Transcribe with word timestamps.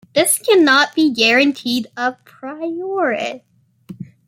This 0.15 0.39
cannot 0.39 0.95
be 0.95 1.13
guaranteed, 1.13 1.85
"a 1.95 2.13
priori". 2.25 3.43